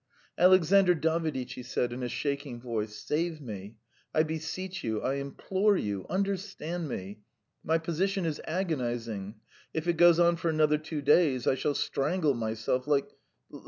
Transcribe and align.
"Alexandr 0.35 0.95
Daviditch," 0.95 1.51
he 1.53 1.61
said 1.61 1.93
in 1.93 2.01
a 2.01 2.09
shaking 2.09 2.59
voice, 2.59 2.95
"save 2.97 3.39
me! 3.39 3.77
I 4.15 4.23
beseech 4.23 4.83
you, 4.83 4.99
I 5.03 5.17
implore 5.17 5.77
you. 5.77 6.07
Understand 6.09 6.89
me! 6.89 7.19
My 7.63 7.77
position 7.77 8.25
is 8.25 8.41
agonising. 8.45 9.35
If 9.75 9.87
it 9.87 9.97
goes 9.97 10.17
on 10.19 10.37
for 10.37 10.49
another 10.49 10.79
two 10.79 11.03
days 11.03 11.45
I 11.45 11.53
shall 11.53 11.75
strangle 11.75 12.33
myself 12.33 12.87
like 12.87 13.09